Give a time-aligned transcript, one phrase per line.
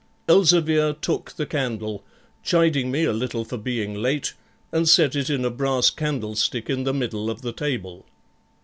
[0.27, 2.03] Elzevir took the candle,
[2.43, 4.33] chiding me a little for being late,
[4.71, 8.07] and set it in a brass candlestick in the middle of the table.